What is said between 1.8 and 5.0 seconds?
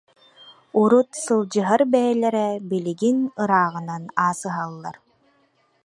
бэйэлэрэ билигин ырааҕынан аасыһаллар